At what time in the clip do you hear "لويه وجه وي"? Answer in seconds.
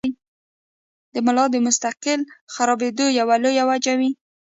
3.43-4.09